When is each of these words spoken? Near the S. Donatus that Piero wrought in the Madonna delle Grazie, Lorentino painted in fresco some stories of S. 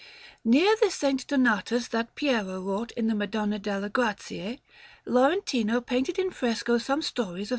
Near 0.43 0.75
the 0.77 0.87
S. 0.87 1.23
Donatus 1.25 1.89
that 1.89 2.15
Piero 2.15 2.59
wrought 2.59 2.89
in 2.93 3.05
the 3.05 3.13
Madonna 3.13 3.59
delle 3.59 3.87
Grazie, 3.87 4.59
Lorentino 5.05 5.79
painted 5.79 6.17
in 6.17 6.31
fresco 6.31 6.79
some 6.79 7.03
stories 7.03 7.49
of 7.49 7.49
S. 7.49 7.49